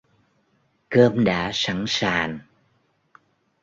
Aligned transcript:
Cơm 0.89 1.23
đã 1.23 1.51
sẳn 1.53 1.85
sàn 1.87 2.39